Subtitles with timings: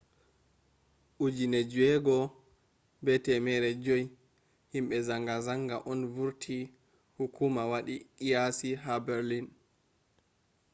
[1.17, 4.09] 6,500
[4.73, 6.57] himbe zanga-zanga on vurti
[7.17, 9.47] hukuma wadi qiyasi ha berlin